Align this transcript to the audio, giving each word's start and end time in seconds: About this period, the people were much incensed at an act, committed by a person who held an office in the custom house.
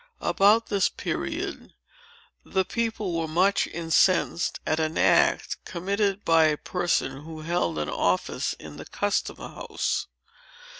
About 0.21 0.65
this 0.65 0.89
period, 0.89 1.75
the 2.43 2.65
people 2.65 3.13
were 3.19 3.27
much 3.27 3.67
incensed 3.67 4.59
at 4.65 4.79
an 4.79 4.97
act, 4.97 5.63
committed 5.63 6.25
by 6.25 6.45
a 6.45 6.57
person 6.57 7.21
who 7.21 7.41
held 7.41 7.77
an 7.77 7.87
office 7.87 8.53
in 8.53 8.77
the 8.77 8.85
custom 8.85 9.37
house. 9.37 10.07